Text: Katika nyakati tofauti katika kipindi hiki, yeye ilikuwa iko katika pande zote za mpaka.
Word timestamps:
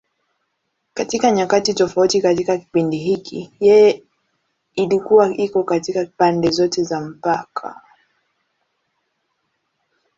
Katika 0.93 1.31
nyakati 1.31 1.73
tofauti 1.73 2.21
katika 2.21 2.57
kipindi 2.57 2.97
hiki, 2.97 3.51
yeye 3.59 4.03
ilikuwa 4.75 5.33
iko 5.37 5.63
katika 5.63 6.05
pande 6.05 6.49
zote 6.51 6.83
za 6.83 7.01
mpaka. 7.01 7.81